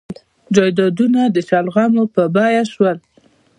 [0.55, 2.97] جایدادونه د شلغمو په بیه شول.